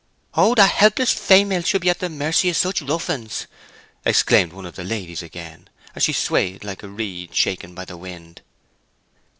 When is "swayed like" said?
6.13-6.81